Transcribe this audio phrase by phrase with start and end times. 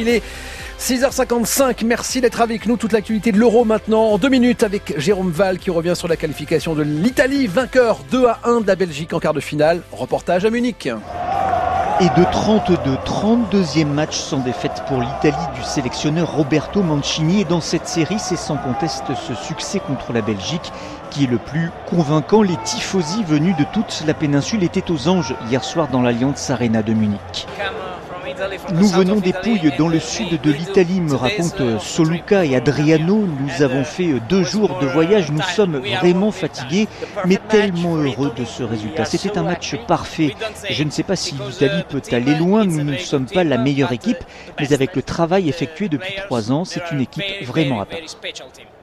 [0.00, 0.22] Il est
[0.78, 2.76] 6h55, merci d'être avec nous.
[2.76, 6.14] Toute l'actualité de l'Euro maintenant en deux minutes avec Jérôme Val qui revient sur la
[6.14, 9.82] qualification de l'Italie, vainqueur 2 à 1 de la Belgique en quart de finale.
[9.90, 10.86] Reportage à Munich.
[12.00, 17.40] Et de 32, 32e match sans défaite pour l'Italie du sélectionneur Roberto Mancini.
[17.40, 20.70] Et dans cette série, c'est sans conteste ce succès contre la Belgique
[21.10, 22.42] qui est le plus convaincant.
[22.42, 26.84] Les tifosi venus de toute la péninsule étaient aux anges hier soir dans l'Alliance Arena
[26.84, 27.48] de Munich.
[28.74, 33.26] Nous venons des Pouilles dans le sud de l'Italie, me racontent Soluca et Adriano.
[33.26, 36.88] Nous avons fait deux jours de voyage, nous sommes vraiment fatigués,
[37.26, 39.04] mais tellement heureux de ce résultat.
[39.04, 40.34] C'était un match parfait.
[40.70, 43.92] Je ne sais pas si l'Italie peut aller loin, nous ne sommes pas la meilleure
[43.92, 44.22] équipe,
[44.58, 47.98] mais avec le travail effectué depuis trois ans, c'est une équipe vraiment à part.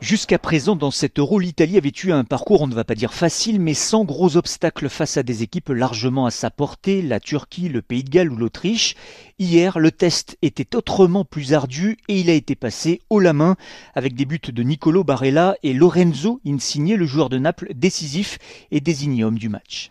[0.00, 3.14] Jusqu'à présent, dans cet euro, l'Italie avait eu un parcours, on ne va pas dire
[3.14, 7.70] facile, mais sans gros obstacles face à des équipes largement à sa portée, la Turquie,
[7.70, 8.96] le Pays de Galles ou l'Autriche.
[9.38, 13.56] Hier, le test était autrement plus ardu et il a été passé haut la main
[13.94, 18.38] avec des buts de Nicolo Barella et Lorenzo Insigne, le joueur de Naples décisif
[18.70, 19.90] et désigné homme du match.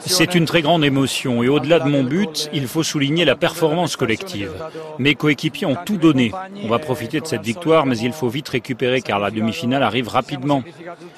[0.00, 3.96] C'est une très grande émotion et au-delà de mon but, il faut souligner la performance
[3.96, 4.52] collective.
[4.98, 6.32] Mes coéquipiers ont tout donné.
[6.62, 10.08] On va profiter de cette victoire, mais il faut vite récupérer car la demi-finale arrive
[10.08, 10.62] rapidement.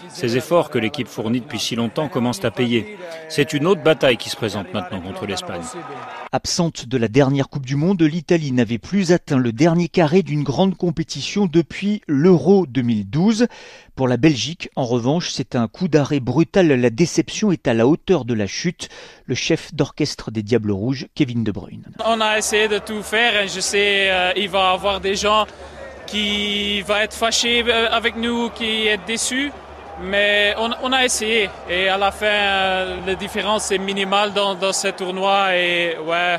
[0.09, 2.97] Ces efforts que l'équipe fournit depuis si longtemps commencent à payer.
[3.29, 5.63] C'est une autre bataille qui se présente maintenant contre l'Espagne.
[6.33, 10.43] Absente de la dernière Coupe du Monde, l'Italie n'avait plus atteint le dernier carré d'une
[10.43, 13.47] grande compétition depuis l'Euro 2012.
[13.95, 16.69] Pour la Belgique, en revanche, c'est un coup d'arrêt brutal.
[16.69, 18.91] La déception est à la hauteur de la chute.
[19.25, 21.87] Le chef d'orchestre des Diables Rouges, Kevin De Bruyne.
[22.05, 25.47] On a essayé de tout faire je sais euh, il va y avoir des gens
[26.07, 29.51] qui vont être fâchés euh, avec nous, qui est déçus.
[30.03, 34.75] Mais on, a essayé et à la fin, euh, la différence est minimale dans, dans
[34.75, 36.39] ce tournoi et ouais,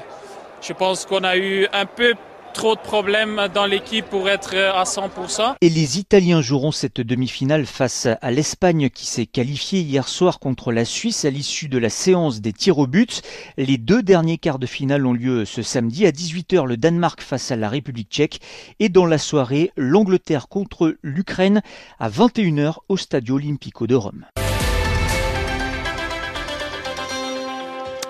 [0.67, 2.13] je pense qu'on a eu un peu
[2.53, 5.55] trop de problèmes dans l'équipe pour être à 100%.
[5.61, 10.71] Et les Italiens joueront cette demi-finale face à l'Espagne qui s'est qualifiée hier soir contre
[10.71, 13.21] la Suisse à l'issue de la séance des tirs au but.
[13.57, 17.51] Les deux derniers quarts de finale ont lieu ce samedi à 18h le Danemark face
[17.51, 18.41] à la République tchèque
[18.79, 21.61] et dans la soirée l'Angleterre contre l'Ukraine
[21.99, 24.25] à 21h au Stadio Olimpico de Rome.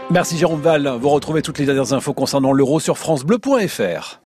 [0.09, 0.87] Merci Jérôme Val.
[1.01, 4.15] Vous retrouvez toutes les dernières infos concernant l'euro sur francebleu.fr.